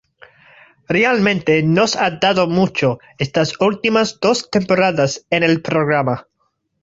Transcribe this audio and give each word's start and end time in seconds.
Realmente 0.89 1.61
nos 1.61 1.95
ha 1.95 2.09
dado 2.09 2.47
mucho, 2.47 2.97
estas 3.19 3.61
últimas 3.61 4.19
dos 4.19 4.49
temporadas 4.49 5.27
en 5.29 5.43
el 5.43 5.61
programa. 5.61 6.25